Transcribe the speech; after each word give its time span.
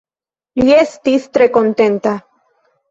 Li 0.61 0.73
estis 0.77 1.31
tre 1.39 1.51
kontenta. 1.59 2.17